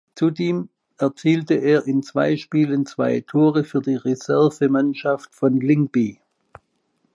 Zudem 0.15 0.69
erzielte 0.97 1.53
er 1.53 1.85
in 1.85 2.01
zwei 2.01 2.35
Spielen 2.35 2.87
zwei 2.87 3.21
Tore 3.21 3.63
für 3.63 3.81
die 3.83 3.93
Reservemannschaft 3.97 5.31
von 5.35 5.57
Lyngby. 5.61 6.19